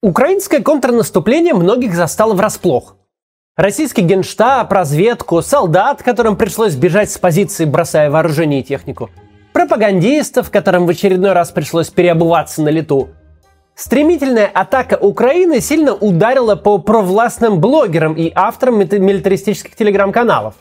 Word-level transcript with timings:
Украинское 0.00 0.62
контрнаступление 0.62 1.54
многих 1.54 1.92
застало 1.92 2.32
врасплох. 2.32 2.94
Российский 3.56 4.02
генштаб, 4.02 4.70
разведку, 4.70 5.42
солдат, 5.42 6.04
которым 6.04 6.36
пришлось 6.36 6.76
бежать 6.76 7.10
с 7.10 7.18
позиции, 7.18 7.64
бросая 7.64 8.08
вооружение 8.08 8.60
и 8.60 8.62
технику, 8.62 9.10
пропагандистов, 9.52 10.52
которым 10.52 10.86
в 10.86 10.90
очередной 10.90 11.32
раз 11.32 11.50
пришлось 11.50 11.88
переобуваться 11.90 12.62
на 12.62 12.68
лету. 12.68 13.08
Стремительная 13.74 14.46
атака 14.46 14.94
Украины 14.94 15.60
сильно 15.60 15.94
ударила 15.94 16.54
по 16.54 16.78
провластным 16.78 17.60
блогерам 17.60 18.14
и 18.14 18.30
авторам 18.32 18.78
милитаристических 18.78 19.74
телеграм-каналов. 19.74 20.54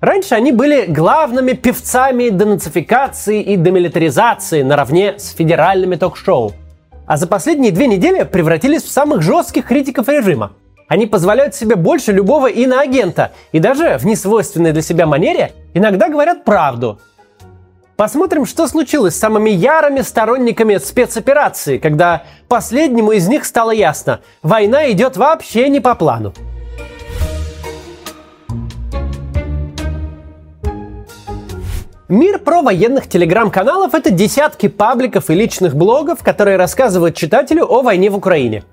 Раньше 0.00 0.36
они 0.36 0.52
были 0.52 0.86
главными 0.86 1.54
певцами 1.54 2.28
денацификации 2.28 3.42
и 3.42 3.56
демилитаризации 3.56 4.62
наравне 4.62 5.18
с 5.18 5.30
федеральными 5.30 5.96
ток-шоу– 5.96 6.52
а 7.08 7.16
за 7.16 7.26
последние 7.26 7.72
две 7.72 7.86
недели 7.86 8.22
превратились 8.22 8.82
в 8.82 8.90
самых 8.90 9.22
жестких 9.22 9.66
критиков 9.66 10.08
режима. 10.08 10.52
Они 10.88 11.06
позволяют 11.06 11.54
себе 11.54 11.74
больше 11.74 12.12
любого 12.12 12.46
иноагента 12.46 13.32
и 13.50 13.58
даже 13.58 13.98
в 13.98 14.06
несвойственной 14.06 14.72
для 14.72 14.82
себя 14.82 15.06
манере 15.06 15.52
иногда 15.74 16.08
говорят 16.08 16.44
правду. 16.44 17.00
Посмотрим, 17.96 18.46
что 18.46 18.68
случилось 18.68 19.16
с 19.16 19.18
самыми 19.18 19.50
ярыми 19.50 20.02
сторонниками 20.02 20.76
спецоперации, 20.76 21.78
когда 21.78 22.22
последнему 22.46 23.12
из 23.12 23.26
них 23.26 23.44
стало 23.44 23.72
ясно– 23.72 24.20
война 24.42 24.90
идет 24.92 25.16
вообще 25.16 25.68
не 25.68 25.80
по 25.80 25.94
плану. 25.96 26.32
Мир 32.08 32.38
про 32.38 32.62
военных 32.62 33.06
телеграм-каналов– 33.06 33.92
это 33.94 34.10
десятки 34.10 34.68
пабликов 34.68 35.28
и 35.28 35.34
личных 35.34 35.76
блогов, 35.76 36.22
которые 36.22 36.56
рассказывают 36.56 37.14
читателю 37.14 37.66
о 37.66 37.82
войне 37.82 38.08
в 38.08 38.16
Украине. 38.16 38.64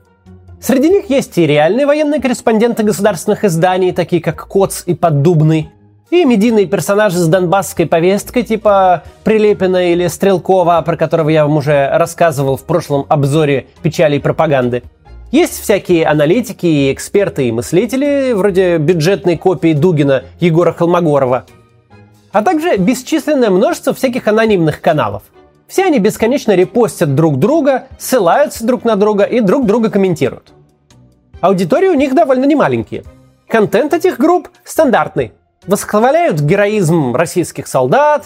Среди 0.61 0.89
них 0.89 1.09
есть 1.09 1.37
и 1.37 1.45
реальные 1.45 1.85
военные 1.85 2.21
корреспонденты 2.21 2.83
государственных 2.83 3.43
изданий, 3.43 3.91
такие 3.91 4.21
как 4.21 4.47
Коц 4.47 4.83
и 4.85 4.93
Поддубный, 4.93 5.69
и 6.11 6.23
медийные 6.23 6.65
персонажи 6.65 7.17
с 7.17 7.27
донбасской 7.27 7.87
повесткой, 7.87 8.43
типа 8.43 9.03
Прилепина 9.25 9.91
или 9.91 10.07
Стрелкова, 10.07 10.81
про 10.85 10.95
которого 10.95 11.27
я 11.27 11.45
вам 11.45 11.57
уже 11.57 11.89
рассказывал 11.91 12.55
в 12.55 12.63
прошлом 12.63 13.05
обзоре 13.09 13.67
печали 13.81 14.15
и 14.15 14.19
пропаганды. 14.19 14.81
Есть 15.31 15.61
всякие 15.61 16.05
аналитики 16.05 16.67
и 16.67 16.93
эксперты 16.93 17.49
и 17.49 17.51
мыслители, 17.51 18.31
вроде 18.31 18.77
бюджетной 18.77 19.37
копии 19.37 19.73
Дугина 19.73 20.23
Егора 20.39 20.71
Холмогорова– 20.71 21.43
а 22.35 22.41
также 22.41 22.75
бесчисленное 22.75 23.49
множество 23.49 23.93
всяких 23.93 24.27
анонимных 24.27 24.81
каналов. 24.81 25.23
Все 25.67 25.85
они 25.85 25.99
бесконечно 25.99 26.51
репостят 26.51 27.15
друг 27.15 27.39
друга, 27.39 27.87
ссылаются 27.97 28.67
друг 28.67 28.83
на 28.83 28.97
друга 28.97 29.23
и 29.23 29.39
друг 29.39 29.65
друга 29.65 29.89
комментируют. 29.89 30.51
Аудитории 31.39 31.87
у 31.87 31.93
них 31.93 32.13
довольно 32.13 32.43
немаленькие. 32.43 33.05
Контент 33.47 33.93
этих 33.93 34.17
групп 34.17 34.49
стандартный. 34.65 35.31
Восхваляют 35.65 36.41
героизм 36.41 37.15
российских 37.15 37.67
солдат, 37.67 38.25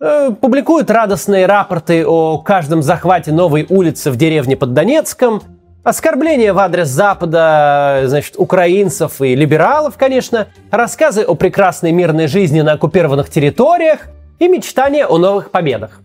э, 0.00 0.32
публикуют 0.38 0.90
радостные 0.90 1.46
рапорты 1.46 2.06
о 2.06 2.36
каждом 2.36 2.82
захвате 2.82 3.32
новой 3.32 3.64
улицы 3.70 4.10
в 4.10 4.16
деревне 4.16 4.58
под 4.58 4.74
Донецком– 4.74 5.40
Оскорбления 5.86 6.52
в 6.52 6.58
адрес 6.58 6.88
Запада, 6.88 8.02
значит, 8.06 8.34
украинцев 8.38 9.20
и 9.20 9.36
либералов, 9.36 9.96
конечно, 9.96 10.48
рассказы 10.72 11.22
о 11.22 11.36
прекрасной 11.36 11.92
мирной 11.92 12.26
жизни 12.26 12.60
на 12.60 12.72
оккупированных 12.72 13.30
территориях 13.30 14.08
и 14.40 14.48
мечтания 14.48 15.06
о 15.06 15.16
новых 15.18 15.52
победах. 15.52 16.00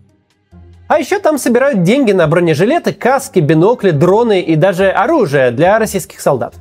А 0.86 1.00
еще 1.00 1.18
там 1.18 1.36
собирают 1.36 1.82
деньги 1.82 2.12
на 2.12 2.28
бронежилеты, 2.28 2.92
каски, 2.92 3.40
бинокли, 3.40 3.90
дроны 3.90 4.40
и 4.40 4.54
даже 4.54 4.88
оружие 4.88 5.50
для 5.50 5.80
российских 5.80 6.20
солдат. 6.20 6.54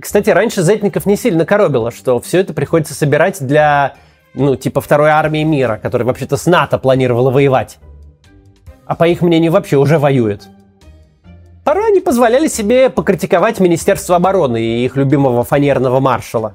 Кстати, 0.00 0.30
раньше 0.30 0.62
Зетников 0.62 1.06
не 1.06 1.16
сильно 1.16 1.44
коробило, 1.44 1.90
что 1.90 2.20
все 2.20 2.38
это 2.38 2.54
приходится 2.54 2.94
собирать 2.94 3.44
для, 3.44 3.94
ну, 4.32 4.54
типа 4.54 4.80
второй 4.80 5.10
армии 5.10 5.42
мира, 5.42 5.80
которая 5.82 6.06
вообще-то 6.06 6.36
с 6.36 6.46
НАТО 6.46 6.78
планировала 6.78 7.32
воевать. 7.32 7.78
А 8.86 8.94
по 8.94 9.08
их 9.08 9.22
мнению 9.22 9.50
вообще 9.50 9.76
уже 9.76 9.98
воюет. 9.98 10.46
Порой 11.64 11.88
они 11.88 12.00
позволяли 12.00 12.46
себе 12.46 12.90
покритиковать 12.90 13.58
Министерство 13.58 14.16
обороны 14.16 14.62
и 14.62 14.84
их 14.84 14.96
любимого 14.96 15.44
фанерного 15.44 15.98
маршала. 15.98 16.54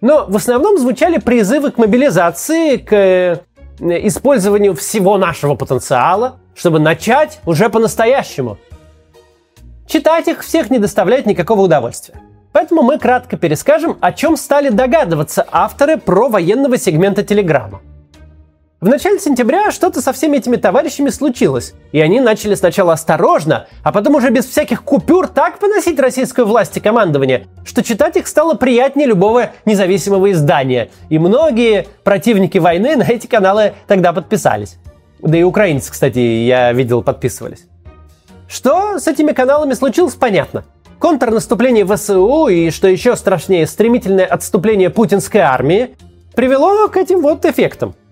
Но 0.00 0.26
в 0.28 0.36
основном 0.36 0.78
звучали 0.78 1.18
призывы 1.18 1.72
к 1.72 1.78
мобилизации, 1.78 2.76
к 2.76 2.92
э, 2.92 3.38
использованию 3.80 4.74
всего 4.74 5.18
нашего 5.18 5.56
потенциала, 5.56 6.36
чтобы 6.54 6.78
начать 6.78 7.40
уже 7.46 7.68
по-настоящему. 7.68 8.56
Читать 9.88 10.28
их 10.28 10.42
всех 10.42 10.70
не 10.70 10.78
доставляет 10.78 11.26
никакого 11.26 11.62
удовольствия. 11.62 12.20
Поэтому 12.52 12.82
мы 12.82 12.98
кратко 12.98 13.36
перескажем, 13.36 13.98
о 14.00 14.12
чем 14.12 14.36
стали 14.36 14.68
догадываться 14.68 15.44
авторы 15.50 15.96
про 15.96 16.28
военного 16.28 16.78
сегмента 16.78 17.24
Телеграма. 17.24 17.80
В 18.84 18.88
начале 18.90 19.18
сентября 19.18 19.70
что-то 19.70 20.02
со 20.02 20.12
всеми 20.12 20.36
этими 20.36 20.56
товарищами 20.56 21.08
случилось, 21.08 21.72
и 21.92 22.00
они 22.00 22.20
начали 22.20 22.54
сначала 22.54 22.92
осторожно, 22.92 23.66
а 23.82 23.92
потом 23.92 24.16
уже 24.16 24.28
без 24.28 24.44
всяких 24.44 24.82
купюр 24.84 25.26
так 25.26 25.58
поносить 25.58 25.98
российскую 25.98 26.46
власть 26.46 26.76
и 26.76 26.80
командование, 26.80 27.46
что 27.64 27.82
читать 27.82 28.16
их 28.16 28.26
стало 28.26 28.56
приятнее 28.56 29.06
любого 29.08 29.52
независимого 29.64 30.32
издания. 30.32 30.90
И 31.08 31.18
многие 31.18 31.86
противники 32.02 32.58
войны 32.58 32.96
на 32.96 33.04
эти 33.04 33.26
каналы 33.26 33.72
тогда 33.86 34.12
подписались. 34.12 34.76
Да 35.18 35.38
и 35.38 35.44
украинцы, 35.44 35.90
кстати, 35.90 36.18
я 36.18 36.70
видел, 36.74 37.02
подписывались. 37.02 37.64
Что 38.48 38.98
с 38.98 39.08
этими 39.08 39.32
каналами 39.32 39.72
случилось, 39.72 40.14
понятно. 40.14 40.66
Контрнаступление 40.98 41.86
ВСУ 41.86 42.48
и, 42.48 42.68
что 42.68 42.86
еще 42.88 43.16
страшнее, 43.16 43.66
стремительное 43.66 44.26
отступление 44.26 44.90
путинской 44.90 45.40
армии 45.40 45.96
привело 46.34 46.86
к 46.88 46.98
этим 46.98 47.22
вот 47.22 47.46
эффектам– 47.46 47.94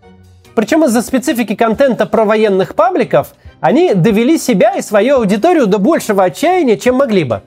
причем 0.55 0.85
из-за 0.85 1.03
специфики 1.03 1.55
контента 1.55 2.07
про 2.07 2.25
военных 2.25 2.75
пабликов 2.75 3.35
они 3.61 3.95
довели 3.95 4.39
себя 4.39 4.77
и 4.77 4.83
свою 4.83 5.17
аудиторию 5.17 5.67
до 5.67 5.79
большего 5.79 6.25
отчаяния, 6.25 6.77
чем 6.77 6.97
могли 6.97 7.25
бы. 7.25 7.43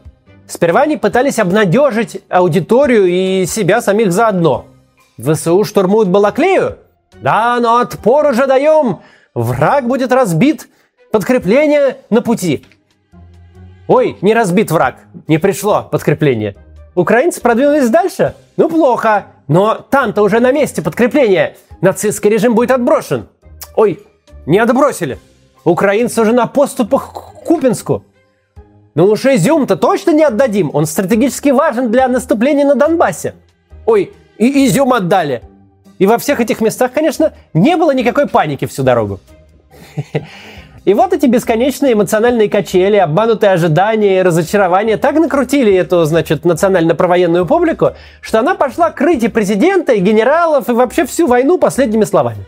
Сперва 0.47 0.81
они 0.81 0.97
пытались 0.97 1.39
обнадежить 1.39 2.21
аудиторию 2.29 3.05
и 3.05 3.45
себя 3.45 3.81
самих 3.81 4.11
заодно. 4.11 4.65
ВСУ 5.17 5.63
штурмуют 5.63 6.09
Балаклею? 6.09 6.77
Да, 7.21 7.59
но 7.59 7.77
отпор 7.77 8.27
уже 8.27 8.47
даем. 8.47 8.99
Враг 9.33 9.87
будет 9.87 10.11
разбит. 10.11 10.67
Подкрепление 11.11 11.97
на 12.09 12.21
пути. 12.21 12.65
Ой, 13.87 14.17
не 14.21 14.33
разбит 14.33 14.71
враг. 14.71 14.97
Не 15.27 15.37
пришло 15.37 15.87
подкрепление. 15.89 16.55
Украинцы 16.95 17.41
продвинулись 17.41 17.89
дальше? 17.89 18.35
Ну, 18.57 18.69
плохо. 18.69 19.25
Но 19.47 19.75
там-то 19.75 20.23
уже 20.23 20.39
на 20.39 20.51
месте 20.51 20.81
подкрепление. 20.81 21.57
Нацистский 21.81 22.29
режим 22.29 22.55
будет 22.55 22.71
отброшен. 22.71 23.27
Ой, 23.75 23.99
не 24.45 24.59
отбросили. 24.59 25.19
Украинцы 25.63 26.21
уже 26.21 26.31
на 26.31 26.47
поступах 26.47 27.11
к 27.11 27.45
Купинску. 27.45 28.03
Ну 28.95 29.05
уж 29.05 29.25
Изюм-то 29.25 29.75
точно 29.75 30.11
не 30.11 30.23
отдадим. 30.23 30.71
Он 30.73 30.85
стратегически 30.85 31.49
важен 31.49 31.91
для 31.91 32.07
наступления 32.07 32.65
на 32.65 32.75
Донбассе. 32.75 33.35
Ой, 33.85 34.13
и 34.37 34.65
Изюм 34.65 34.93
отдали. 34.93 35.41
И 35.99 36.07
во 36.07 36.17
всех 36.17 36.39
этих 36.39 36.61
местах, 36.61 36.91
конечно, 36.93 37.33
не 37.53 37.77
было 37.77 37.93
никакой 37.93 38.27
паники 38.27 38.65
всю 38.65 38.83
дорогу. 38.83 39.19
И 40.85 40.93
вот 40.93 41.13
эти 41.13 41.25
бесконечные 41.25 41.93
эмоциональные 41.93 42.47
качели, 42.47 42.97
обманутые 42.97 43.53
ожидания 43.53 44.19
и 44.19 44.21
разочарования 44.21 44.97
так 44.97 45.15
накрутили 45.15 45.73
эту, 45.73 46.05
значит, 46.05 46.45
национально-провоенную 46.45 47.47
публику, 47.47 47.93
что 48.21 48.39
она 48.39 48.53
пошла 48.53 48.91
крыть 48.91 49.23
и 49.23 49.27
президента, 49.27 49.93
и 49.93 49.99
генералов, 49.99 50.69
и 50.69 50.73
вообще 50.73 51.05
всю 51.05 51.25
войну 51.25 51.57
последними 51.57 52.03
словами. 52.03 52.45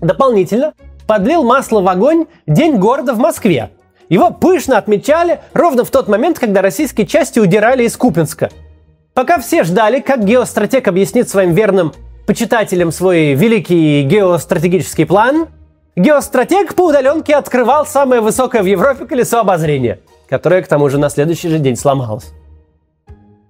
Дополнительно 0.00 0.72
подлил 1.06 1.42
масло 1.42 1.82
в 1.82 1.88
огонь 1.88 2.24
День 2.46 2.78
города 2.78 3.12
в 3.12 3.18
Москве. 3.18 3.70
Его 4.08 4.30
пышно 4.30 4.78
отмечали 4.78 5.40
ровно 5.52 5.84
в 5.84 5.90
тот 5.90 6.08
момент, 6.08 6.38
когда 6.38 6.62
российские 6.62 7.06
части 7.06 7.38
удирали 7.38 7.84
из 7.84 7.98
Купинска. 7.98 8.48
Пока 9.12 9.38
все 9.40 9.62
ждали, 9.62 10.00
как 10.00 10.24
геостратег 10.24 10.88
объяснит 10.88 11.28
своим 11.28 11.52
верным 11.52 11.92
почитателям 12.26 12.92
свой 12.92 13.34
великий 13.34 14.02
геостратегический 14.04 15.04
план, 15.04 15.48
Геостратег 15.96 16.74
по 16.74 16.88
удаленке 16.88 17.34
открывал 17.34 17.86
самое 17.86 18.20
высокое 18.20 18.62
в 18.62 18.66
Европе 18.66 19.06
колесо 19.06 19.40
обозрения, 19.40 20.00
которое 20.28 20.60
к 20.60 20.68
тому 20.68 20.90
же 20.90 20.98
на 20.98 21.08
следующий 21.08 21.48
же 21.48 21.58
день 21.58 21.74
сломалось. 21.74 22.32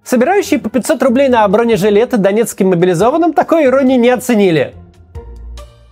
Собирающие 0.05 0.57
по 0.57 0.69
500 0.69 1.03
рублей 1.03 1.27
на 1.27 1.45
бронежилеты 1.49 2.15
донецким 2.15 2.69
мобилизованным 2.69 3.33
такой 3.33 3.65
иронии 3.65 3.97
не 3.97 4.07
оценили. 4.07 4.73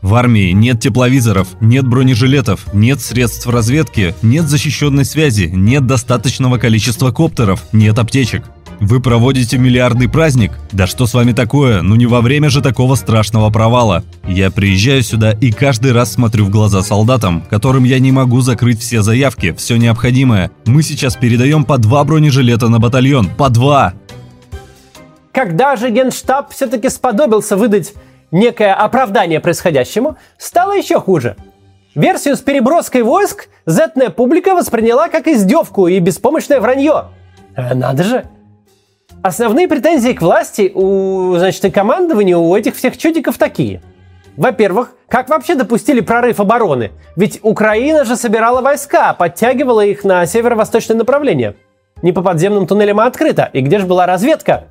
В 0.02 0.16
армии 0.16 0.52
нет 0.52 0.80
тепловизоров, 0.80 1.50
нет 1.60 1.86
бронежилетов, 1.86 2.74
нет 2.74 3.02
средств 3.02 3.48
разведки, 3.48 4.16
нет 4.22 4.46
защищенной 4.46 5.04
связи, 5.04 5.50
нет 5.52 5.86
достаточного 5.86 6.58
количества 6.58 7.12
коптеров, 7.12 7.66
нет 7.74 8.00
аптечек. 8.00 8.44
Вы 8.80 9.00
проводите 9.00 9.58
миллиардный 9.58 10.10
праздник? 10.10 10.52
Да 10.72 10.86
что 10.86 11.06
с 11.06 11.14
вами 11.14 11.32
такое? 11.32 11.82
Ну 11.82 11.96
не 11.96 12.06
во 12.06 12.22
время 12.22 12.50
же 12.50 12.62
такого 12.62 12.96
страшного 12.96 13.50
провала. 13.50 14.04
Я 14.28 14.52
приезжаю 14.52 15.02
сюда 15.02 15.32
и 15.32 15.52
каждый 15.52 15.94
раз 15.94 16.14
смотрю 16.14 16.46
в 16.46 16.50
глаза 16.50 16.82
солдатам, 16.82 17.42
которым 17.50 17.84
я 17.84 18.00
не 18.00 18.12
могу 18.12 18.42
закрыть 18.42 18.82
все 18.82 19.02
заявки, 19.02 19.54
все 19.54 19.78
необходимое. 19.78 20.52
Мы 20.66 20.84
сейчас 20.84 21.16
передаем 21.16 21.64
по 21.64 21.78
два 21.78 22.04
бронежилета 22.04 22.68
на 22.68 22.80
батальон. 22.80 23.30
По 23.30 23.50
два! 23.50 23.94
Когда 25.32 25.76
же 25.76 25.90
Генштаб 25.90 26.52
все-таки 26.52 26.90
сподобился 26.90 27.58
выдать 27.58 27.94
некое 28.32 28.74
оправдание 28.74 29.40
происходящему, 29.40 30.18
стало 30.38 30.74
еще 30.74 31.00
хуже. 31.00 31.36
Версию 31.94 32.36
с 32.36 32.42
переброской 32.42 33.04
войск 33.04 33.48
зетная 33.66 34.10
публика 34.10 34.54
восприняла 34.54 35.08
как 35.08 35.28
издевку 35.28 35.88
и 35.88 36.00
беспомощное 36.00 36.60
вранье. 36.60 37.06
Надо 37.56 38.04
же! 38.04 38.26
Основные 39.24 39.68
претензии 39.68 40.14
к 40.14 40.22
власти 40.22 40.72
у, 40.74 41.36
значит, 41.38 41.66
и 41.66 41.72
командованию 41.72 42.40
у 42.40 42.56
этих 42.56 42.76
всех 42.76 42.98
чудиков 42.98 43.38
такие. 43.38 43.82
Во-первых, 44.38 44.92
как 45.08 45.30
вообще 45.30 45.56
допустили 45.56 46.02
прорыв 46.02 46.40
обороны? 46.40 46.92
Ведь 47.16 47.40
Украина 47.42 48.04
же 48.04 48.16
собирала 48.16 48.62
войска, 48.62 49.14
подтягивала 49.14 49.86
их 49.86 50.04
на 50.04 50.26
северо-восточное 50.26 50.98
направление. 50.98 51.56
Не 52.02 52.12
по 52.12 52.22
подземным 52.22 52.68
туннелям, 52.68 53.00
а 53.00 53.06
открыто. 53.06 53.50
И 53.54 53.62
где 53.62 53.80
же 53.80 53.86
была 53.86 54.06
разведка? 54.06 54.66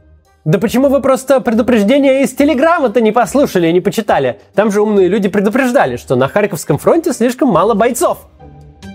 Да 0.45 0.59
почему 0.59 0.89
вы 0.91 1.01
просто 1.01 1.41
предупреждение 1.41 2.23
из 2.23 2.35
телеграмма-то 2.35 3.01
не 3.01 3.13
послушали 3.13 3.69
и 3.69 3.73
не 3.73 3.81
почитали? 3.81 4.41
Там 4.55 4.71
же 4.71 4.83
умные 4.83 5.09
люди 5.09 5.29
предупреждали, 5.29 5.97
что 5.97 6.17
на 6.17 6.29
Харьковском 6.29 6.77
фронте 6.77 7.15
слишком 7.15 7.49
мало 7.49 7.73
бойцов. 7.73 8.29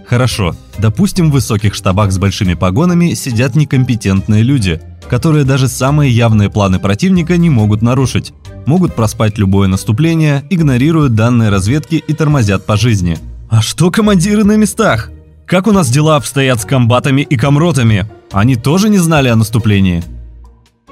Хорошо, 0.06 0.54
допустим, 0.78 1.30
в 1.30 1.34
высоких 1.34 1.74
штабах 1.74 2.12
с 2.12 2.20
большими 2.20 2.54
погонами 2.54 3.14
сидят 3.16 3.56
некомпетентные 3.56 4.44
люди, 4.44 4.80
которые 5.10 5.44
даже 5.44 5.68
самые 5.68 6.12
явные 6.12 6.50
планы 6.50 6.80
противника 6.80 7.36
не 7.38 7.50
могут 7.50 7.82
нарушить. 7.82 8.34
Могут 8.66 8.96
проспать 8.96 9.38
любое 9.38 9.68
наступление, 9.68 10.44
игнорируют 10.50 11.16
данные 11.16 11.50
разведки 11.50 11.96
и 11.96 12.14
тормозят 12.14 12.66
по 12.66 12.78
жизни. 12.78 13.18
А 13.50 13.62
что 13.62 13.90
командиры 13.90 14.44
на 14.44 14.56
местах? 14.56 15.10
Как 15.48 15.66
у 15.66 15.72
нас 15.72 15.90
дела 15.90 16.16
обстоят 16.16 16.62
с 16.62 16.66
комбатами 16.66 17.22
и 17.22 17.36
комротами? 17.36 18.06
Они 18.32 18.56
тоже 18.56 18.90
не 18.90 19.00
знали 19.00 19.28
о 19.30 19.36
наступлении. 19.36 20.04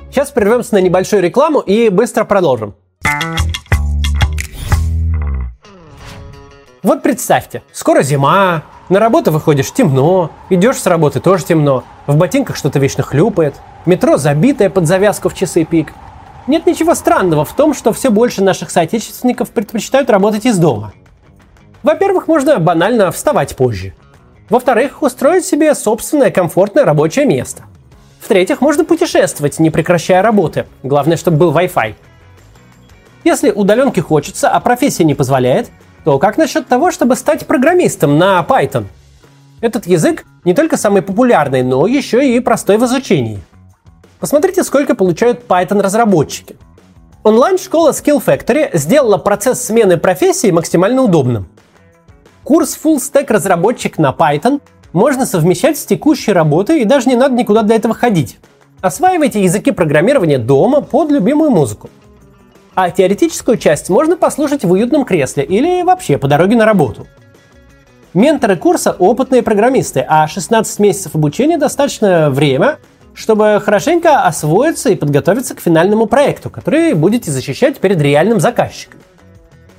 Сейчас 0.10 0.32
прервемся 0.32 0.74
на 0.74 0.82
небольшую 0.82 1.22
рекламу 1.22 1.60
и 1.60 1.90
быстро 1.90 2.24
продолжим. 2.24 2.74
Вот 6.82 7.04
представьте, 7.04 7.62
скоро 7.72 8.02
зима, 8.02 8.64
на 8.90 9.00
работу 9.00 9.32
выходишь 9.32 9.72
темно, 9.72 10.32
идешь 10.50 10.78
с 10.78 10.88
работы 10.88 11.20
тоже 11.20 11.46
темно, 11.46 11.84
в 12.06 12.16
ботинках 12.16 12.56
что-то 12.56 12.80
вечно 12.80 13.04
хлюпает, 13.04 13.56
метро 13.86 14.18
забитое 14.18 14.70
под 14.70 14.88
завязку 14.88 15.28
в 15.30 15.34
часы 15.34 15.66
пик. 15.66 15.94
Нет 16.48 16.66
ничего 16.66 16.96
странного 16.96 17.44
в 17.44 17.54
том, 17.54 17.74
что 17.74 17.92
все 17.92 18.10
больше 18.10 18.42
наших 18.42 18.72
соотечественников 18.72 19.50
предпочитают 19.50 20.10
работать 20.10 20.46
из 20.46 20.58
дома. 20.58 20.94
Во-первых, 21.84 22.30
можно 22.30 22.60
банально 22.60 23.12
вставать 23.12 23.58
позже. 23.58 23.94
Во-вторых, 24.50 25.02
устроить 25.02 25.46
себе 25.46 25.76
собственное 25.76 26.32
комфортное 26.32 26.86
рабочее 26.86 27.26
место. 27.26 27.64
В-третьих, 28.22 28.62
можно 28.62 28.86
путешествовать, 28.86 29.60
не 29.60 29.70
прекращая 29.70 30.22
работы. 30.22 30.66
Главное, 30.84 31.18
чтобы 31.18 31.38
был 31.38 31.54
Wi-Fi. 31.54 31.96
Если 33.26 33.52
удаленки 33.52 34.00
хочется, 34.00 34.50
а 34.50 34.60
профессия 34.62 35.04
не 35.04 35.16
позволяет, 35.16 35.70
то 36.08 36.20
как 36.20 36.38
насчет 36.38 36.70
того, 36.70 36.90
чтобы 36.90 37.18
стать 37.18 37.46
программистом 37.48 38.18
на 38.18 38.40
Python? 38.48 38.86
Этот 39.60 39.88
язык 39.88 40.24
не 40.46 40.54
только 40.54 40.78
самый 40.78 41.02
популярный, 41.02 41.64
но 41.64 41.86
еще 41.86 42.34
и 42.34 42.40
простой 42.40 42.78
в 42.78 42.86
изучении. 42.86 43.42
Посмотрите, 44.22 44.64
сколько 44.64 44.96
получают 44.96 45.46
Python-разработчики. 45.50 46.56
Онлайн-школа 47.24 47.90
Skill 47.90 48.24
Factory 48.26 48.70
сделала 48.78 49.18
процесс 49.18 49.66
смены 49.66 49.98
профессии 49.98 50.50
максимально 50.50 51.02
удобным. 51.02 51.50
Курс 52.46 52.80
Full 52.82 53.00
Stack 53.00 53.30
разработчик 53.30 53.98
на 53.98 54.16
Python 54.18 54.62
можно 54.94 55.26
совмещать 55.26 55.78
с 55.78 55.86
текущей 55.86 56.32
работой 56.32 56.84
и 56.84 56.86
даже 56.86 57.10
не 57.10 57.18
надо 57.18 57.36
никуда 57.36 57.64
для 57.64 57.76
этого 57.76 57.94
ходить. 57.94 58.40
Осваивайте 58.80 59.44
языки 59.44 59.72
программирования 59.72 60.38
дома 60.38 60.80
под 60.80 61.12
любимую 61.12 61.52
музыку. 61.52 61.90
А 62.78 62.92
теоретическую 62.92 63.58
часть 63.58 63.90
можно 63.90 64.18
послушать 64.18 64.64
в 64.64 64.72
уютном 64.72 65.04
кресле 65.04 65.44
или 65.44 65.82
вообще 65.82 66.20
по 66.20 66.28
дороге 66.28 66.56
на 66.56 66.64
работу. 66.64 67.08
Менторы 68.14 68.56
курса– 68.56 68.96
опытные 69.00 69.42
программисты, 69.42 70.06
а 70.08 70.28
16 70.28 70.78
месяцев 70.78 71.16
обучения– 71.16 71.58
достаточно 71.58 72.30
время, 72.30 72.78
чтобы 73.16 73.60
хорошенько 73.66 74.22
освоиться 74.22 74.92
и 74.92 74.96
подготовиться 74.96 75.56
к 75.56 75.60
финальному 75.60 76.06
проекту, 76.06 76.52
который 76.52 76.94
будете 76.94 77.32
защищать 77.32 77.80
перед 77.80 78.00
реальным 78.00 78.40
заказчиком. 78.40 79.00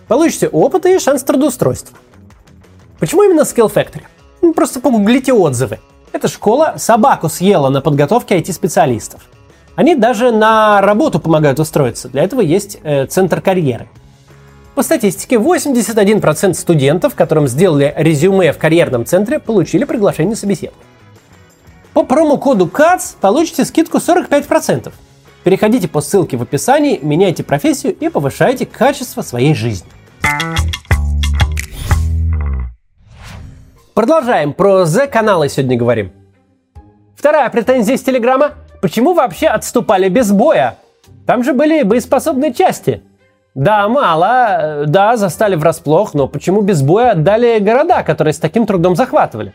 Получите 0.08 0.48
опыт 0.48 0.84
и 0.86 0.98
шанс 0.98 1.22
трудоустройства. 1.22 1.96
Почему 2.98 3.22
именно 3.22 3.42
Skill 3.42 3.72
Factory? 3.72 4.02
Просто 4.56 4.80
погуглите 4.80 5.32
отзывы. 5.32 5.78
Эта 6.12 6.26
школа 6.26 6.74
собаку 6.78 7.28
съела 7.28 7.68
на 7.68 7.80
подготовке 7.80 8.40
IT-специалистов– 8.40 9.20
они 9.78 9.94
даже 9.94 10.32
на 10.32 10.80
работу 10.80 11.20
помогают 11.20 11.60
устроиться. 11.60 12.08
Для 12.08 12.24
этого 12.24 12.40
есть 12.40 12.78
э, 12.82 13.06
центр 13.06 13.40
карьеры. 13.40 13.86
По 14.74 14.82
статистике, 14.82 15.36
81% 15.36 16.54
студентов, 16.54 17.14
которым 17.14 17.46
сделали 17.46 17.94
резюме 17.96 18.52
в 18.52 18.58
карьерном 18.58 19.04
центре, 19.04 19.38
получили 19.38 19.84
приглашение 19.84 20.30
на 20.30 20.36
собеседование. 20.36 20.84
По 21.92 22.02
промокоду 22.02 22.66
КАЦ 22.66 23.18
получите 23.20 23.64
скидку 23.64 23.98
45%. 23.98 24.92
Переходите 25.44 25.86
по 25.86 26.00
ссылке 26.00 26.36
в 26.36 26.42
описании, 26.42 26.98
меняйте 27.00 27.44
профессию 27.44 27.94
и 27.94 28.08
повышайте 28.08 28.66
качество 28.66 29.22
своей 29.22 29.54
жизни. 29.54 29.88
Продолжаем. 33.94 34.54
Про 34.54 34.86
Z-каналы 34.86 35.48
сегодня 35.48 35.78
говорим. 35.78 36.10
Вторая 37.14 37.48
претензия 37.50 37.94
из 37.94 38.02
Телеграма– 38.02 38.54
Почему 38.80 39.14
вообще 39.14 39.48
отступали 39.48 40.08
без 40.08 40.30
боя? 40.30 40.76
Там 41.26 41.44
же 41.44 41.52
были 41.52 41.82
боеспособные 41.82 42.54
части. 42.54 43.02
Да, 43.54 43.88
мало, 43.88 44.84
да, 44.86 45.16
застали 45.16 45.56
врасплох, 45.56 46.14
но 46.14 46.28
почему 46.28 46.60
без 46.60 46.82
боя 46.82 47.12
отдали 47.12 47.58
города, 47.58 48.02
которые 48.02 48.32
с 48.32 48.38
таким 48.38 48.66
трудом 48.66 48.94
захватывали? 48.94 49.52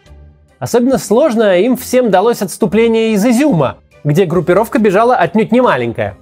Особенно 0.60 0.98
сложно 0.98 1.58
им 1.60 1.78
всем 1.78 2.12
далось 2.12 2.42
отступление 2.42 3.14
из 3.14 3.26
Изюма, 3.26 3.78
где 4.04 4.26
группировка 4.26 4.80
бежала 4.80 5.16
отнюдь 5.16 5.52
не 5.52 5.62
маленькая. 5.62 6.18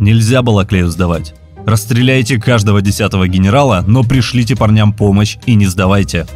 Нельзя 0.00 0.42
было 0.42 0.64
Клею 0.64 0.88
сдавать. 0.88 1.34
Расстреляйте 1.66 2.38
каждого 2.40 2.80
десятого 2.80 3.28
генерала, 3.28 3.82
но 3.86 4.04
пришлите 4.04 4.56
парням 4.56 4.92
помощь 4.92 5.36
и 5.46 5.54
не 5.54 5.66
сдавайте. 5.66 6.26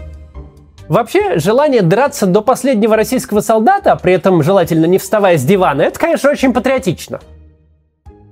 Вообще, 0.90 1.38
желание 1.38 1.82
драться 1.82 2.26
до 2.26 2.42
последнего 2.42 2.96
российского 2.96 3.42
солдата, 3.42 3.94
при 3.94 4.12
этом 4.12 4.42
желательно 4.42 4.86
не 4.86 4.98
вставая 4.98 5.38
с 5.38 5.44
дивана, 5.44 5.82
это, 5.82 6.00
конечно, 6.00 6.28
очень 6.28 6.52
патриотично. 6.52 7.20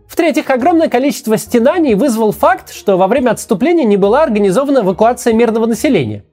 В-третьих, 0.09 0.51
огромное 0.51 0.89
количество 0.89 1.37
стенаний 1.37 1.95
вызвал 1.95 2.33
факт, 2.33 2.75
что 2.75 2.97
во 2.97 3.07
время 3.07 3.31
отступления 3.31 3.85
не 3.85 3.97
была 3.97 4.25
организована 4.25 4.81
эвакуация 4.81 5.35
мирного 5.35 5.67
населения. 5.67 6.25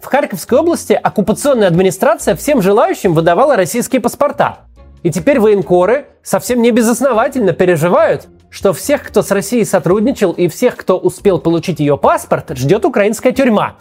В 0.00 0.06
Харьковской 0.06 0.58
области 0.58 0.94
оккупационная 0.94 1.68
администрация 1.68 2.34
всем 2.36 2.62
желающим 2.62 3.12
выдавала 3.12 3.54
российские 3.54 4.00
паспорта. 4.00 4.60
И 5.02 5.10
теперь 5.10 5.40
военкоры 5.40 6.06
совсем 6.22 6.62
не 6.62 6.70
безосновательно 6.70 7.52
переживают, 7.52 8.28
что 8.48 8.72
всех, 8.72 9.02
кто 9.02 9.20
с 9.20 9.30
Россией 9.30 9.66
сотрудничал 9.66 10.32
и 10.32 10.48
всех, 10.48 10.76
кто 10.76 10.96
успел 10.96 11.38
получить 11.38 11.80
ее 11.80 11.98
паспорт, 11.98 12.56
ждет 12.56 12.86
украинская 12.86 13.32
тюрьма. 13.32 13.76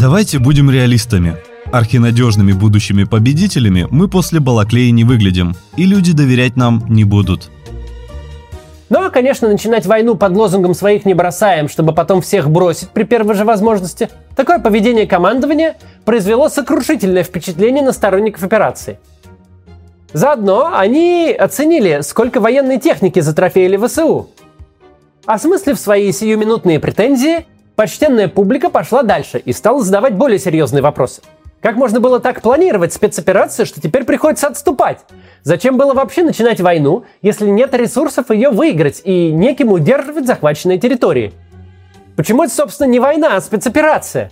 Давайте 0.00 0.38
будем 0.38 0.70
реалистами. 0.70 1.36
Архинадежными 1.70 2.52
будущими 2.52 3.04
победителями 3.04 3.86
мы 3.90 4.08
после 4.08 4.40
Балаклеи 4.40 4.88
не 4.88 5.04
выглядим, 5.04 5.54
и 5.76 5.84
люди 5.84 6.14
доверять 6.14 6.56
нам 6.56 6.82
не 6.88 7.04
будут. 7.04 7.50
Ну 8.88 9.04
а, 9.04 9.10
конечно, 9.10 9.46
начинать 9.46 9.84
войну 9.84 10.14
под 10.14 10.32
лозунгом 10.32 10.72
«своих 10.72 11.04
не 11.04 11.12
бросаем», 11.12 11.68
чтобы 11.68 11.92
потом 11.92 12.22
всех 12.22 12.48
бросить 12.48 12.88
при 12.88 13.02
первой 13.02 13.34
же 13.34 13.44
возможности, 13.44 14.08
такое 14.34 14.58
поведение 14.58 15.06
командования 15.06 15.76
произвело 16.06 16.48
сокрушительное 16.48 17.22
впечатление 17.22 17.84
на 17.84 17.92
сторонников 17.92 18.42
операции. 18.42 18.98
Заодно 20.14 20.74
они 20.74 21.30
оценили, 21.30 22.00
сколько 22.00 22.40
военной 22.40 22.78
техники 22.78 23.20
затрофеяли 23.20 23.76
ВСУ. 23.76 24.30
Осмыслив 25.26 25.78
свои 25.78 26.10
сиюминутные 26.10 26.80
претензии, 26.80 27.44
почтенная 27.76 28.28
публика 28.28 28.70
пошла 28.70 29.02
дальше 29.02 29.38
и 29.38 29.52
стала 29.52 29.82
задавать 29.82 30.14
более 30.14 30.38
серьезные 30.38 30.82
вопросы. 30.82 31.22
Как 31.60 31.76
можно 31.76 32.00
было 32.00 32.20
так 32.20 32.40
планировать 32.40 32.92
спецоперацию, 32.92 33.66
что 33.66 33.82
теперь 33.82 34.04
приходится 34.04 34.46
отступать? 34.46 35.00
Зачем 35.42 35.76
было 35.76 35.92
вообще 35.92 36.22
начинать 36.22 36.60
войну, 36.60 37.04
если 37.20 37.48
нет 37.48 37.74
ресурсов 37.74 38.30
ее 38.30 38.48
выиграть 38.48 39.02
и 39.04 39.30
неким 39.30 39.70
удерживать 39.70 40.26
захваченные 40.26 40.78
территории? 40.78 41.32
Почему 42.16 42.44
это, 42.44 42.54
собственно, 42.54 42.88
не 42.88 42.98
война, 42.98 43.36
а 43.36 43.40
спецоперация? 43.42 44.30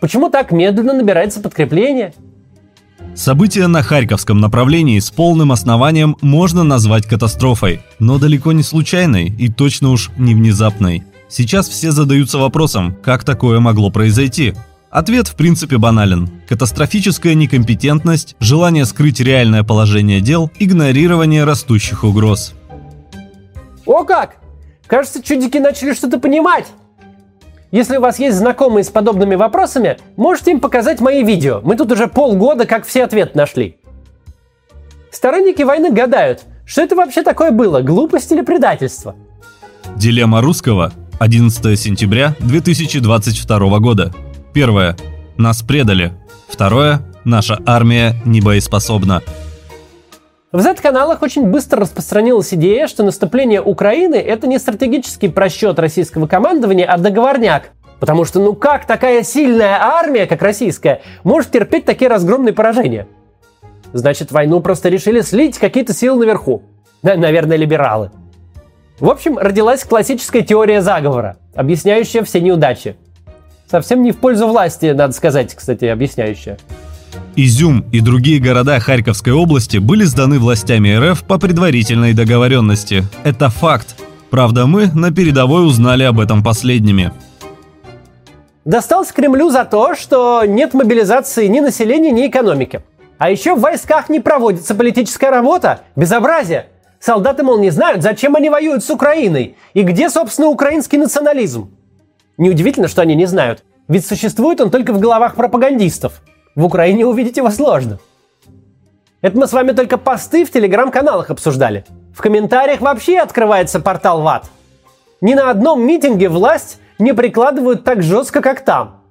Почему 0.00 0.30
так 0.30 0.52
медленно 0.52 0.92
набирается 0.92 1.40
подкрепление? 1.40 2.14
События 3.14 3.66
на 3.66 3.82
Харьковском 3.82 4.40
направлении 4.40 4.98
с 4.98 5.10
полным 5.10 5.52
основанием 5.52 6.16
можно 6.22 6.62
назвать 6.62 7.06
катастрофой, 7.06 7.82
но 7.98 8.18
далеко 8.18 8.52
не 8.52 8.62
случайной 8.62 9.26
и 9.26 9.48
точно 9.48 9.90
уж 9.90 10.10
не 10.16 10.34
внезапной. 10.34 11.04
Сейчас 11.32 11.66
все 11.66 11.92
задаются 11.92 12.36
вопросом, 12.36 12.94
как 13.02 13.24
такое 13.24 13.58
могло 13.58 13.90
произойти. 13.90 14.52
Ответ 14.90 15.28
в 15.28 15.34
принципе 15.34 15.78
банален. 15.78 16.28
Катастрофическая 16.46 17.32
некомпетентность, 17.32 18.36
желание 18.38 18.84
скрыть 18.84 19.18
реальное 19.18 19.62
положение 19.62 20.20
дел, 20.20 20.50
игнорирование 20.58 21.44
растущих 21.44 22.04
угроз. 22.04 22.52
О 23.86 24.04
как! 24.04 24.36
Кажется, 24.86 25.22
чудики 25.22 25.56
начали 25.56 25.94
что-то 25.94 26.20
понимать. 26.20 26.66
Если 27.70 27.96
у 27.96 28.02
вас 28.02 28.18
есть 28.18 28.36
знакомые 28.36 28.84
с 28.84 28.90
подобными 28.90 29.34
вопросами, 29.34 29.96
можете 30.16 30.50
им 30.50 30.60
показать 30.60 31.00
мои 31.00 31.24
видео. 31.24 31.62
Мы 31.64 31.76
тут 31.78 31.90
уже 31.92 32.08
полгода 32.08 32.66
как 32.66 32.86
все 32.86 33.04
ответ 33.04 33.34
нашли. 33.34 33.78
Сторонники 35.10 35.62
войны 35.62 35.90
гадают, 35.92 36.42
что 36.66 36.82
это 36.82 36.94
вообще 36.94 37.22
такое 37.22 37.52
было, 37.52 37.80
глупость 37.80 38.30
или 38.32 38.42
предательство? 38.42 39.16
Дилемма 39.96 40.42
русского. 40.42 40.92
11 41.18 41.78
сентября 41.78 42.34
2022 42.40 43.78
года. 43.78 44.12
Первое. 44.52 44.96
Нас 45.36 45.62
предали. 45.62 46.12
Второе. 46.48 47.02
Наша 47.24 47.58
армия 47.64 48.16
не 48.24 48.40
боеспособна. 48.40 49.22
В 50.50 50.60
Z-каналах 50.60 51.22
очень 51.22 51.46
быстро 51.46 51.80
распространилась 51.80 52.52
идея, 52.52 52.86
что 52.86 53.04
наступление 53.04 53.62
Украины– 53.62 54.14
это 54.16 54.46
не 54.46 54.58
стратегический 54.58 55.28
просчет 55.28 55.78
российского 55.78 56.26
командования, 56.26 56.86
а 56.86 56.98
договорняк. 56.98 57.70
Потому 58.00 58.24
что 58.24 58.40
ну 58.40 58.54
как 58.54 58.86
такая 58.86 59.22
сильная 59.22 59.80
армия, 59.80 60.26
как 60.26 60.42
российская, 60.42 61.02
может 61.22 61.52
терпеть 61.52 61.84
такие 61.84 62.08
разгромные 62.08 62.52
поражения? 62.52 63.06
Значит, 63.92 64.32
войну 64.32 64.60
просто 64.60 64.88
решили 64.88 65.20
слить 65.20 65.58
какие-то 65.58 65.94
силы 65.94 66.18
наверху. 66.20 66.62
Наверное, 67.02 67.56
либералы. 67.56 68.10
В 69.02 69.10
общем, 69.10 69.36
родилась 69.36 69.82
классическая 69.82 70.42
теория 70.42 70.80
заговора, 70.80 71.36
объясняющая 71.56 72.22
все 72.22 72.40
неудачи. 72.40 72.94
Совсем 73.68 74.00
не 74.04 74.12
в 74.12 74.18
пользу 74.18 74.46
власти, 74.46 74.92
надо 74.94 75.12
сказать, 75.12 75.52
кстати, 75.56 75.86
объясняющая. 75.86 76.56
Изюм 77.34 77.84
и 77.90 77.98
другие 77.98 78.38
города 78.38 78.78
Харьковской 78.78 79.32
области 79.32 79.78
были 79.78 80.04
сданы 80.04 80.38
властями 80.38 80.94
РФ 80.94 81.24
по 81.24 81.40
предварительной 81.40 82.12
договоренности. 82.12 83.02
Это 83.24 83.50
факт. 83.50 83.96
Правда, 84.30 84.66
мы 84.66 84.86
на 84.94 85.10
передовой 85.10 85.66
узнали 85.66 86.04
об 86.04 86.20
этом 86.20 86.44
последними. 86.44 87.10
Достался 88.64 89.12
Кремлю 89.12 89.50
за 89.50 89.64
то, 89.64 89.96
что 89.96 90.44
нет 90.46 90.74
мобилизации 90.74 91.48
ни 91.48 91.58
населения, 91.58 92.12
ни 92.12 92.28
экономики. 92.28 92.82
А 93.18 93.30
еще 93.30 93.56
в 93.56 93.62
войсках 93.62 94.08
не 94.08 94.20
проводится 94.20 94.76
политическая 94.76 95.30
работа. 95.30 95.80
Безобразие. 95.96 96.66
Солдаты, 97.02 97.42
мол, 97.42 97.58
не 97.58 97.70
знают, 97.70 98.00
зачем 98.00 98.36
они 98.36 98.48
воюют 98.48 98.84
с 98.84 98.90
Украиной. 98.90 99.56
И 99.74 99.82
где, 99.82 100.08
собственно, 100.08 100.46
украинский 100.46 100.98
национализм. 100.98 101.76
Неудивительно, 102.38 102.86
что 102.86 103.02
они 103.02 103.16
не 103.16 103.26
знают. 103.26 103.64
Ведь 103.88 104.06
существует 104.06 104.60
он 104.60 104.70
только 104.70 104.92
в 104.92 105.00
головах 105.00 105.34
пропагандистов. 105.34 106.22
В 106.54 106.64
Украине 106.64 107.04
увидеть 107.04 107.36
его 107.36 107.50
сложно. 107.50 107.98
Это 109.20 109.36
мы 109.36 109.48
с 109.48 109.52
вами 109.52 109.72
только 109.72 109.98
посты 109.98 110.44
в 110.44 110.52
телеграм-каналах 110.52 111.30
обсуждали. 111.30 111.84
В 112.14 112.22
комментариях 112.22 112.80
вообще 112.80 113.18
открывается 113.18 113.80
портал 113.80 114.22
ВАД. 114.22 114.44
Ни 115.20 115.34
на 115.34 115.50
одном 115.50 115.84
митинге 115.84 116.28
власть 116.28 116.78
не 117.00 117.12
прикладывают 117.12 117.82
так 117.82 118.04
жестко, 118.04 118.40
как 118.40 118.64
там. 118.64 119.02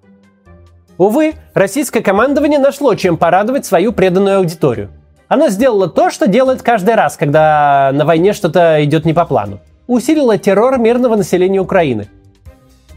Увы, 0.98 1.33
российское 1.53 2.01
командование 2.01 2.60
нашло, 2.60 2.95
чем 2.95 3.17
порадовать 3.17 3.65
свою 3.65 3.91
преданную 3.91 4.38
аудиторию. 4.38 4.91
Оно 5.31 5.47
сделало 5.47 5.88
то, 5.88 6.09
что 6.09 6.27
делает 6.27 6.61
каждый 6.61 6.95
раз, 6.95 7.15
когда 7.15 7.91
на 7.93 8.03
войне 8.03 8.33
что-то 8.33 8.83
идет 8.83 9.05
не 9.05 9.13
по 9.13 9.23
плану. 9.23 9.61
Усилило 9.88 10.38
террор 10.38 10.77
мирного 10.77 11.15
населения 11.15 11.59
Украины– 11.59 12.09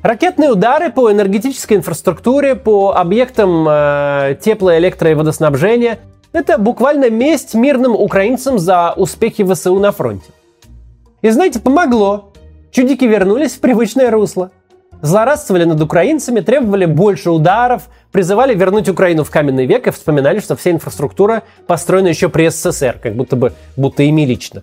Ракетные 0.03 0.51
удары 0.51 0.93
по 0.93 1.11
энергетической 1.11 1.79
инфраструктуре, 1.79 2.57
по 2.57 2.93
объектам 2.95 3.67
э, 3.67 4.37
тепло-, 4.39 4.77
электро- 4.77 5.11
и 5.11 5.15
водоснабжения– 5.15 5.99
это 6.33 6.59
буквально 6.59 7.09
месть 7.09 7.55
мирным 7.55 7.95
украинцам 7.95 8.59
за 8.59 8.93
успехи 8.95 9.43
ВСУ 9.51 9.79
на 9.79 9.93
фронте. 9.93 10.31
И 11.23 11.31
знаете, 11.31 11.59
помогло. 11.59 12.33
Чудики 12.71 13.07
вернулись 13.07 13.53
в 13.53 13.61
привычное 13.61 14.11
русло. 14.11 14.51
Злорадствовали 15.05 15.65
над 15.65 15.83
украинцами, 15.83 16.41
требовали 16.41 16.87
больше 16.87 17.31
ударов, 17.31 17.83
призывали 18.11 18.55
вернуть 18.55 18.89
Украину 18.89 19.23
в 19.23 19.31
каменный 19.31 19.67
век 19.67 19.87
и 19.87 19.91
вспоминали, 19.91 20.41
что 20.41 20.57
вся 20.57 20.71
инфраструктура 20.71 21.43
построена 21.67 22.09
еще 22.09 22.31
при 22.31 22.49
СССР, 22.49 22.99
как 23.03 23.15
будто 23.15 23.37
бы 23.37 23.53
будто 23.77 24.03
ими 24.03 24.25
лично. 24.25 24.63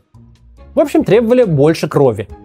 В 0.73 0.79
общем, 0.79 1.03
требовали 1.03 1.43
больше 1.43 1.87
крови– 1.87 2.27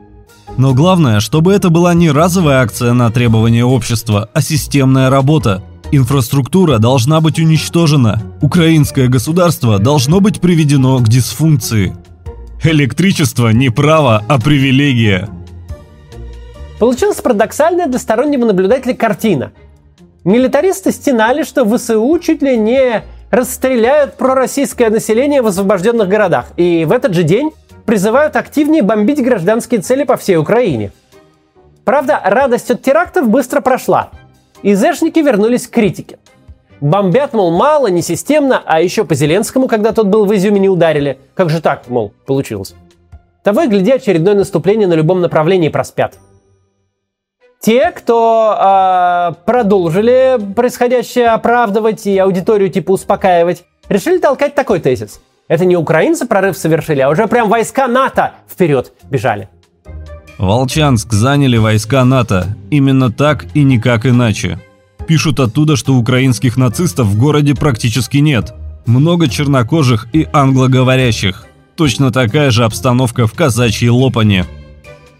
но 0.57 0.73
главное, 0.73 1.21
чтобы 1.21 1.53
это 1.53 1.71
была 1.71 1.93
не 1.93 2.11
разовая 2.11 2.63
акция 2.63 2.95
на 2.95 3.11
требование 3.11 3.65
общества, 3.65 4.31
а 4.33 4.41
системная 4.41 5.11
работа. 5.11 5.63
Инфраструктура 5.93 6.79
должна 6.79 7.21
быть 7.21 7.39
уничтожена. 7.39 8.23
Украинское 8.41 9.09
государство 9.09 9.79
должно 9.79 10.21
быть 10.21 10.41
приведено 10.41 10.99
к 10.99 11.09
дисфункции. 11.09 11.95
Электричество 12.63 13.49
не 13.49 13.69
право, 13.69 14.25
а 14.29 14.41
привилегия. 14.41 15.29
Получилась 16.79 17.21
парадоксальная 17.21 17.87
для 17.87 17.99
стороннего 17.99 18.45
наблюдателя 18.45 18.95
картина. 18.95 19.53
Милитаристы 20.25 20.93
стенали, 20.93 21.43
что 21.43 21.65
ВСУ 21.65 22.19
чуть 22.19 22.43
ли 22.43 22.57
не 22.59 23.03
расстреляют 23.31 24.15
пророссийское 24.15 24.91
население 24.91 25.41
в 25.41 25.47
освобожденных 25.47 26.09
городах. 26.09 26.47
И 26.57 26.85
в 26.85 26.93
этот 26.93 27.15
же 27.15 27.23
день 27.23 27.53
призывают 27.87 28.37
активнее 28.37 28.83
бомбить 28.83 29.23
гражданские 29.23 29.81
цели 29.81 30.05
по 30.05 30.17
всей 30.17 30.37
Украине. 30.37 30.93
Правда, 31.85 32.21
радость 32.23 32.71
от 32.71 32.83
терактов 32.83 33.29
быстро 33.29 33.61
прошла. 33.61 34.11
И 34.63 34.75
зэшники 34.75 35.21
вернулись 35.21 35.67
к 35.67 35.71
критике. 35.71 36.19
Бомбят, 36.81 37.33
мол, 37.33 37.57
мало, 37.57 37.87
несистемно, 37.87 38.63
а 38.67 38.81
еще 38.83 39.05
по 39.05 39.15
Зеленскому, 39.15 39.67
когда 39.67 39.93
тот 39.93 40.09
был 40.09 40.27
в 40.27 40.35
Изюме, 40.35 40.61
не 40.61 40.69
ударили. 40.69 41.19
Как 41.35 41.49
же 41.49 41.63
так, 41.63 41.89
мол, 41.89 42.13
получилось? 42.27 42.75
Того 43.43 43.63
и 43.63 43.69
гляди, 43.69 43.93
очередное 43.93 44.35
наступление 44.35 44.89
на 44.89 44.95
любом 44.95 45.21
направлении 45.21 45.69
проспят. 45.69 46.19
Те, 47.61 47.91
кто 47.91 48.57
э, 48.59 49.35
продолжили 49.45 50.39
происходящее 50.55 51.29
оправдывать 51.29 52.07
и 52.07 52.17
аудиторию 52.19 52.69
типа 52.69 52.93
успокаивать, 52.93 53.65
решили 53.89 54.19
толкать 54.19 54.55
такой 54.55 54.81
тезис. 54.81 55.21
Это 55.49 55.65
не 55.65 55.77
украинцы 55.77 56.27
прорыв 56.27 56.57
совершили, 56.57 57.01
а 57.01 57.09
уже 57.09 57.27
прям 57.27 57.49
войска 57.49 57.87
НАТО 57.87 58.33
вперед 58.49 58.93
бежали. 59.11 59.49
Волчанск 60.39 61.13
заняли 61.13 61.57
войска 61.57 62.05
НАТО. 62.05 62.57
Именно 62.71 63.11
так 63.11 63.47
и 63.55 63.63
никак 63.63 64.07
иначе. 64.07 64.61
Пишут 65.07 65.41
оттуда, 65.41 65.77
что 65.77 65.95
украинских 65.95 66.57
нацистов 66.57 67.07
в 67.07 67.19
городе 67.19 67.55
практически 67.55 68.19
нет. 68.19 68.55
Много 68.87 69.29
чернокожих 69.29 70.09
и 70.13 70.29
англоговорящих. 70.33 71.47
Точно 71.77 72.13
такая 72.13 72.51
же 72.51 72.65
обстановка 72.65 73.27
в 73.27 73.33
казачьей 73.33 73.91
Лопане. 73.91 74.47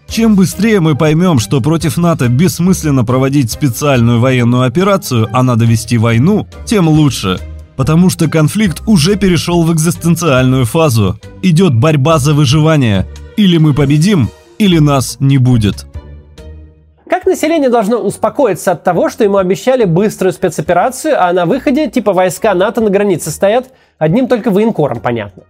Чем 0.09 0.35
быстрее 0.35 0.79
мы 0.79 0.95
поймем, 0.95 1.39
что 1.39 1.61
против 1.61 1.97
НАТО 1.97 2.29
бессмысленно 2.29 3.03
проводить 3.03 3.51
специальную 3.51 4.19
военную 4.19 4.63
операцию, 4.63 5.27
а 5.33 5.43
надо 5.43 5.65
вести 5.65 5.97
войну, 5.97 6.47
тем 6.65 6.87
лучше– 6.87 7.39
Потому 7.77 8.09
что 8.09 8.27
конфликт 8.27 8.81
уже 8.87 9.15
перешел 9.15 9.63
в 9.63 9.71
экзистенциальную 9.71 10.65
фазу. 10.65 11.19
Идет 11.43 11.75
борьба 11.75 12.17
за 12.17 12.33
выживание. 12.33 13.05
Или 13.37 13.57
мы 13.57 13.75
победим, 13.75 14.29
или 14.57 14.79
нас 14.79 15.17
не 15.19 15.37
будет. 15.37 15.85
Как 17.07 17.27
население 17.27 17.69
должно 17.69 17.99
успокоиться 17.99 18.71
от 18.71 18.83
того, 18.83 19.09
что 19.09 19.23
ему 19.23 19.37
обещали 19.37 19.85
быструю 19.85 20.33
спецоперацию, 20.33 21.23
а 21.23 21.31
на 21.31 21.45
выходе 21.45 21.87
типа 21.89 22.13
войска 22.13 22.55
НАТО 22.55 22.81
на 22.81 22.89
границе 22.89 23.29
стоят, 23.29 23.67
одним 23.99 24.27
только 24.27 24.49
военкором 24.49 24.99
понятно. 24.99 25.43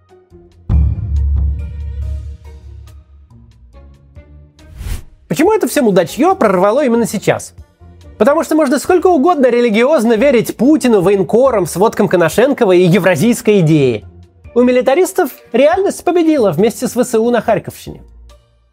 Почему 5.37 5.53
это 5.53 5.67
все 5.67 5.83
мудачье 5.83 6.33
прорвало 6.33 6.83
именно 6.83 7.05
сейчас? 7.05 7.53
Потому 8.17 8.43
что 8.43 8.55
можно 8.55 8.79
сколько 8.79 9.05
угодно 9.05 9.51
религиозно 9.51 10.13
верить 10.13 10.57
Путину, 10.57 11.01
военкорам, 11.01 11.67
сводкам 11.67 12.07
Коношенкова 12.07 12.71
и 12.71 12.81
евразийской 12.81 13.59
идее. 13.59 14.05
У 14.55 14.63
милитаристов 14.63 15.29
реальность 15.53 16.03
победила 16.03 16.49
вместе 16.49 16.87
с 16.87 16.99
ВСУ 16.99 17.29
на 17.29 17.41
Харьковщине. 17.41 18.01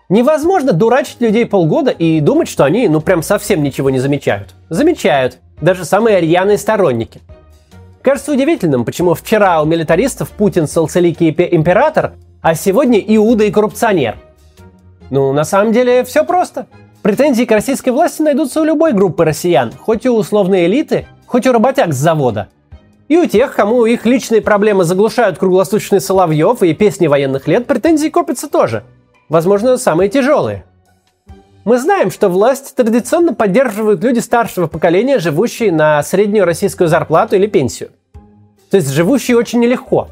Невозможно 0.09 0.73
дурачить 0.73 1.21
людей 1.21 1.45
полгода 1.45 1.91
и 1.91 2.21
думать, 2.21 2.49
что 2.49 2.65
они 2.65 2.89
ну 2.89 3.03
прям 3.03 3.23
совсем 3.23 3.63
ничего 3.63 3.91
не 3.91 3.99
замечают. 3.99 4.55
Замечают, 4.71 5.41
даже 5.61 5.85
самые 5.85 6.19
рьяные 6.23 6.57
сторонники. 6.57 7.21
Кажется 8.01 8.33
удивительным, 8.33 8.87
почему 8.87 9.13
вчера 9.13 9.61
у 9.61 9.67
милитаристов 9.67 10.31
Путин 10.31 10.67
солцеликий 10.67 11.29
император, 11.29 12.15
а 12.41 12.55
сегодня 12.55 12.99
Иуда 13.01 13.45
и 13.45 13.51
коррупционер. 13.51 14.17
Ну, 15.11 15.33
на 15.33 15.45
самом 15.45 15.73
деле, 15.73 16.05
все 16.05 16.25
просто– 16.25 16.67
Претензии 17.05 17.45
к 17.45 17.51
российской 17.51 17.91
власти 17.91 18.23
найдутся 18.23 18.63
у 18.63 18.65
любой 18.65 18.95
группы 18.95 19.27
россиян, 19.27 19.73
хоть 19.79 20.07
у 20.07 20.17
условной 20.17 20.65
элиты, 20.65 21.07
хоть 21.27 21.47
у 21.47 21.53
работяг 21.53 21.93
с 21.93 21.99
завода. 21.99 22.49
И 23.09 23.19
у 23.19 23.27
тех, 23.27 23.55
кому 23.55 23.85
их 23.85 24.07
личные 24.07 24.41
проблемы 24.41 24.85
заглушают 24.85 25.37
круглосуточный 25.37 26.01
Соловьев 26.01 26.63
и 26.63 26.73
песни 26.73 27.07
военных 27.07 27.47
лет, 27.47 27.67
претензии 27.67 28.09
копятся 28.09 28.49
тоже. 28.49 28.85
Возможно, 29.29 29.77
самые 29.77 30.09
тяжелые. 30.09 30.65
Мы 31.67 31.79
знаем, 31.79 32.11
что 32.11 32.31
власть 32.31 32.75
традиционно 32.75 33.35
поддерживают 33.35 34.03
люди 34.03 34.21
старшего 34.21 34.67
поколения, 34.67 35.19
живущие 35.19 35.73
на 35.73 36.03
среднюю 36.03 36.47
российскую 36.47 36.89
зарплату 36.89 37.37
или 37.37 37.47
пенсию. 37.47 37.91
То 38.71 38.79
есть 38.79 38.89
живущие 38.89 39.37
очень 39.37 39.61
нелегко. 39.61 40.09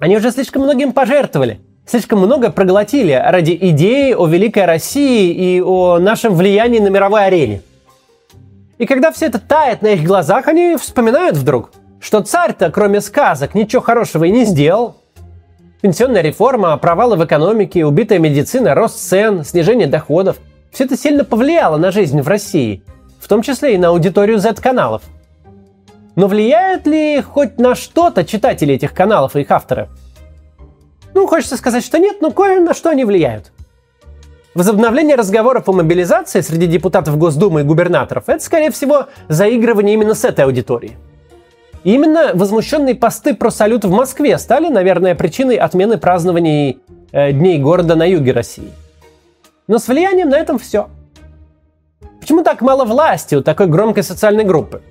Они 0.00 0.18
уже 0.18 0.30
слишком 0.32 0.64
многим 0.64 0.92
пожертвовали, 0.92 1.60
слишком 1.86 2.18
много 2.20 2.50
проглотили 2.50 3.12
ради 3.12 3.56
идеи 3.60 4.12
о 4.12 4.26
великой 4.26 4.64
России 4.64 5.32
и 5.32 5.60
о 5.60 5.98
нашем 5.98 6.34
влиянии 6.34 6.78
на 6.78 6.88
мировой 6.88 7.26
арене. 7.26 7.62
И 8.78 8.86
когда 8.86 9.12
все 9.12 9.26
это 9.26 9.38
тает 9.38 9.82
на 9.82 9.88
их 9.88 10.04
глазах, 10.04 10.48
они 10.48 10.76
вспоминают 10.76 11.36
вдруг– 11.36 11.70
что 12.04 12.20
царь-то, 12.20 12.70
кроме 12.70 13.00
сказок, 13.00 13.54
ничего 13.54 13.80
хорошего 13.80 14.24
и 14.24 14.30
не 14.30 14.44
сделал. 14.44 14.96
Пенсионная 15.80 16.20
реформа, 16.20 16.76
провалы 16.76 17.16
в 17.16 17.24
экономике, 17.24 17.86
убитая 17.86 18.18
медицина, 18.18 18.74
рост 18.74 18.98
цен, 18.98 19.42
снижение 19.42 19.86
доходов– 19.86 20.36
все 20.70 20.84
это 20.84 20.98
сильно 20.98 21.24
повлияло 21.24 21.78
на 21.78 21.90
жизнь 21.90 22.20
в 22.20 22.28
России, 22.28 22.82
в 23.20 23.28
том 23.28 23.40
числе 23.40 23.74
и 23.74 23.78
на 23.78 23.88
аудиторию 23.88 24.38
Z-каналов. 24.38 25.02
Но 26.14 26.26
влияют 26.26 26.86
ли 26.86 27.22
хоть 27.22 27.58
на 27.58 27.74
что-то 27.74 28.24
читатели 28.24 28.74
этих 28.74 28.92
каналов 28.92 29.34
и 29.34 29.40
их 29.40 29.50
авторы? 29.50 29.88
Ну, 31.14 31.26
хочется 31.26 31.56
сказать, 31.56 31.84
что 31.84 31.98
нет, 31.98 32.20
но 32.20 32.30
кое 32.30 32.60
на 32.60 32.74
что 32.74 32.90
они 32.90 33.04
влияют. 33.04 33.52
Возобновление 34.54 35.16
разговоров 35.16 35.68
о 35.68 35.72
мобилизации 35.72 36.40
среди 36.40 36.66
депутатов 36.66 37.16
Госдумы 37.18 37.60
и 37.60 37.64
губернаторов– 37.64 38.24
это, 38.26 38.42
скорее 38.42 38.70
всего, 38.70 39.06
заигрывание 39.28 39.94
именно 39.94 40.14
с 40.14 40.24
этой 40.24 40.44
аудиторией. 40.44 40.96
И 41.82 41.94
именно 41.94 42.32
возмущенные 42.34 42.94
посты 42.94 43.34
про 43.34 43.50
салют 43.50 43.84
в 43.84 43.90
Москве 43.90 44.38
стали, 44.38 44.68
наверное, 44.68 45.14
причиной 45.14 45.56
отмены 45.56 45.98
празднований 45.98 46.80
э, 47.12 47.32
Дней 47.32 47.58
города 47.58 47.94
на 47.94 48.08
юге 48.08 48.32
России. 48.32 48.70
Но 49.66 49.78
с 49.78 49.88
влиянием 49.88 50.28
на 50.28 50.36
этом 50.36 50.58
все. 50.58 50.88
Почему 52.20 52.42
так 52.42 52.60
мало 52.60 52.84
власти 52.84 53.34
у 53.34 53.42
такой 53.42 53.66
громкой 53.66 54.02
социальной 54.02 54.44
группы? 54.44 54.82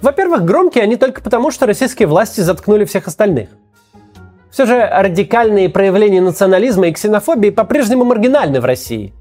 Во-первых, 0.00 0.44
громкие 0.44 0.84
они 0.84 0.96
только 0.96 1.22
потому, 1.22 1.50
что 1.50 1.66
российские 1.66 2.08
власти 2.08 2.40
заткнули 2.40 2.84
всех 2.84 3.06
остальных. 3.06 3.50
Все 4.56 4.64
же 4.64 4.88
радикальные 4.90 5.68
проявления 5.68 6.22
национализма 6.22 6.86
и 6.86 6.92
ксенофобии 6.92 7.50
по-прежнему 7.50 8.04
маргинальны 8.04 8.58
в 8.58 8.64
России. 8.64 9.12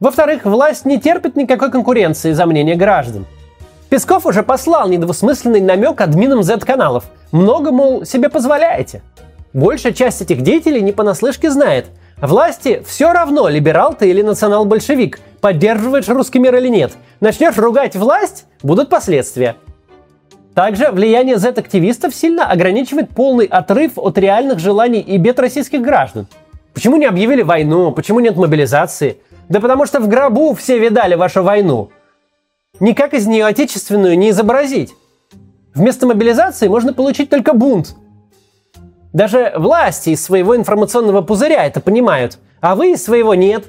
Во-вторых, 0.00 0.44
власть 0.44 0.84
не 0.84 0.98
терпит 0.98 1.36
никакой 1.36 1.70
конкуренции 1.70 2.32
за 2.32 2.44
мнение 2.44 2.74
граждан– 2.74 3.24
Песков 3.88 4.26
уже 4.26 4.42
послал 4.42 4.88
недвусмысленный 4.88 5.60
намек 5.60 6.00
админам 6.00 6.42
Z-каналов. 6.42 7.04
Много, 7.32 7.70
мол, 7.72 8.04
себе 8.04 8.28
позволяете. 8.28 9.00
Большая 9.54 9.92
часть 9.92 10.20
этих 10.20 10.42
деятелей 10.42 10.82
не 10.82 10.92
понаслышке 10.92 11.50
знает. 11.50 11.86
Власти 12.20 12.82
все 12.86 13.12
равно, 13.12 13.48
либерал 13.48 13.94
ты 13.94 14.10
или 14.10 14.22
национал-большевик, 14.22 15.20
поддерживаешь 15.40 16.08
русский 16.08 16.38
мир 16.38 16.56
или 16.56 16.68
нет. 16.68 16.92
Начнешь 17.20 17.56
ругать 17.56 17.96
власть, 17.96 18.44
будут 18.62 18.90
последствия. 18.90 19.56
Также 20.58 20.90
влияние 20.90 21.38
Z-активистов 21.38 22.12
сильно 22.12 22.50
ограничивает 22.50 23.10
полный 23.10 23.46
отрыв 23.46 23.92
от 23.94 24.18
реальных 24.18 24.58
желаний 24.58 24.98
и 24.98 25.16
бед 25.16 25.38
российских 25.38 25.82
граждан. 25.82 26.26
Почему 26.74 26.96
не 26.96 27.06
объявили 27.06 27.42
войну? 27.42 27.92
Почему 27.92 28.18
нет 28.18 28.34
мобилизации? 28.34 29.18
Да 29.48 29.60
потому 29.60 29.86
что 29.86 30.00
в 30.00 30.08
гробу 30.08 30.54
все 30.54 30.80
видали 30.80 31.14
вашу 31.14 31.44
войну. 31.44 31.90
Никак 32.80 33.14
из 33.14 33.28
нее 33.28 33.46
отечественную 33.46 34.18
не 34.18 34.30
изобразить. 34.30 34.94
Вместо 35.74 36.08
мобилизации 36.08 36.66
можно 36.66 36.92
получить 36.92 37.30
только 37.30 37.52
бунт. 37.52 37.94
Даже 39.12 39.52
власти 39.56 40.10
из 40.10 40.24
своего 40.24 40.56
информационного 40.56 41.22
пузыря 41.22 41.66
это 41.66 41.80
понимают, 41.80 42.40
а 42.60 42.74
вы 42.74 42.94
из 42.94 43.04
своего 43.04 43.36
нет. 43.36 43.66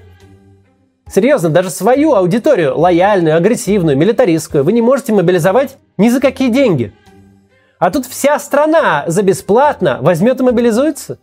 Серьезно, 1.11 1.49
даже 1.49 1.71
свою 1.71 2.13
аудиторию, 2.13 2.77
лояльную, 2.77 3.35
агрессивную, 3.35 3.97
милитаристскую, 3.97 4.63
вы 4.63 4.73
не 4.73 4.81
можете 4.81 5.11
мобилизовать 5.11 5.77
ни 5.97 6.09
за 6.09 6.19
какие 6.19 6.49
деньги. 6.49 6.93
А 7.79 7.89
тут 7.89 8.05
вся 8.05 8.37
страна 8.37 9.05
за 9.07 9.23
бесплатно 9.23 9.97
возьмет 10.01 10.39
и 10.39 10.43
мобилизуется. 10.43 11.17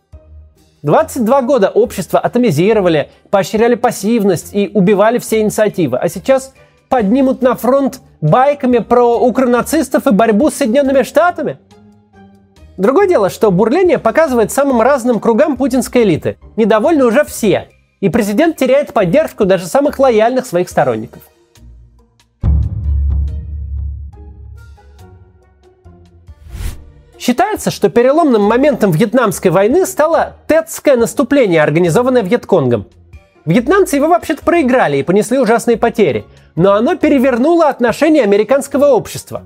22 0.83 1.41
года 1.43 1.69
общество 1.69 2.19
атомизировали, 2.19 3.09
поощряли 3.29 3.75
пассивность 3.75 4.53
и 4.53 4.69
убивали 4.73 5.19
все 5.19 5.39
инициативы. 5.39 5.97
А 5.97 6.09
сейчас 6.09 6.53
поднимут 6.89 7.41
на 7.41 7.55
фронт 7.55 8.01
байками 8.19 8.79
про 8.79 9.17
укронацистов 9.19 10.05
и 10.07 10.11
борьбу 10.11 10.49
с 10.49 10.55
Соединенными 10.55 11.03
Штатами? 11.03 11.59
Другое 12.77 13.07
дело, 13.07 13.29
что 13.29 13.51
бурление 13.51 13.99
показывает 13.99 14.51
самым 14.51 14.81
разным 14.81 15.19
кругам 15.19 15.57
путинской 15.57 16.03
элиты. 16.03 16.37
Недовольны 16.57 17.05
уже 17.05 17.23
все. 17.23 17.69
И 17.99 18.09
президент 18.09 18.57
теряет 18.57 18.93
поддержку 18.93 19.45
даже 19.45 19.65
самых 19.65 19.99
лояльных 19.99 20.45
своих 20.45 20.69
сторонников. 20.69 21.21
Считается, 27.19 27.71
что 27.71 27.89
переломным 27.89 28.43
моментом 28.43 28.91
Вьетнамской 28.91 29.51
войны 29.51 29.85
стало 29.85 30.35
Тетское 30.47 30.95
наступление, 30.95 31.61
организованное 31.61 32.21
Вьетконгом. 32.21 32.87
Вьетнамцы 33.45 33.95
его 33.95 34.07
вообще-то 34.07 34.43
проиграли 34.43 34.97
и 34.97 35.03
понесли 35.03 35.39
ужасные 35.39 35.77
потери– 35.77 36.25
но 36.57 36.73
оно 36.73 36.95
перевернуло 36.95 37.69
отношение 37.69 38.23
американского 38.23 38.87
общества. 38.87 39.43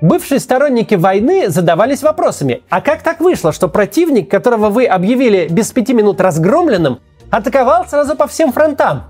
Бывшие 0.00 0.40
сторонники 0.40 0.94
войны 0.94 1.50
задавались 1.50 2.02
вопросами, 2.02 2.62
а 2.70 2.80
как 2.80 3.02
так 3.02 3.20
вышло, 3.20 3.52
что 3.52 3.68
противник, 3.68 4.30
которого 4.30 4.70
вы 4.70 4.86
объявили 4.86 5.46
без 5.50 5.70
пяти 5.72 5.92
минут 5.92 6.20
разгромленным, 6.22 7.00
атаковал 7.30 7.86
сразу 7.86 8.16
по 8.16 8.26
всем 8.26 8.52
фронтам? 8.52 9.04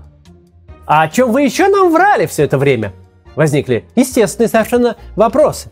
А 0.85 1.03
о 1.03 1.07
чем 1.09 1.31
вы 1.31 1.43
еще 1.43 1.67
нам 1.67 1.91
врали 1.91 2.25
все 2.25 2.43
это 2.43 2.57
время? 2.57 2.93
Возникли 3.35 3.85
естественные 3.95 4.49
совершенно 4.49 4.95
вопросы. 5.15 5.69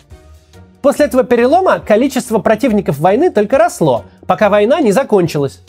После 0.81 1.05
этого 1.05 1.23
перелома 1.23 1.79
количество 1.79 2.39
противников 2.39 2.99
войны 2.99 3.31
только 3.31 3.57
росло, 3.57 4.05
пока 4.27 4.49
война 4.49 4.79
не 4.79 4.91
закончилась. 4.91 5.62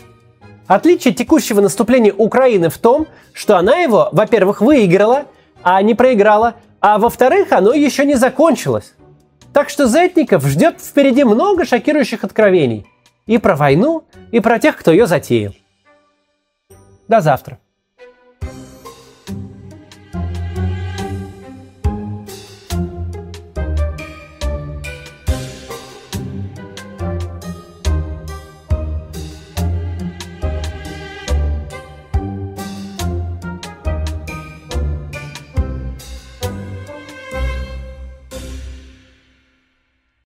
Отличие 0.67 1.15
текущего 1.15 1.61
наступления 1.61 2.13
Украины 2.13 2.69
в 2.69 2.79
том, 2.79 3.07
что 3.33 3.57
она 3.57 3.77
его, 3.77 4.09
во-первых, 4.13 4.61
выиграла– 4.61 5.25
а 5.63 5.83
не 5.83 5.95
проиграла. 5.95 6.55
А 6.81 6.99
во-вторых, 6.99 7.53
оно 7.53 7.73
еще 7.73 8.05
не 8.05 8.15
закончилось. 8.15 8.95
Так 9.53 9.71
что 9.71 9.87
Зетников 9.87 10.45
ждет 10.47 10.81
впереди 10.81 11.25
много 11.25 11.65
шокирующих 11.65 12.25
откровений. 12.25 12.87
И 13.27 13.39
про 13.39 13.57
войну, 13.57 14.05
и 14.31 14.41
про 14.41 14.59
тех, 14.59 14.77
кто 14.77 14.93
ее 14.93 15.07
затеял. 15.07 15.53
До 17.09 17.21
завтра. 17.21 17.59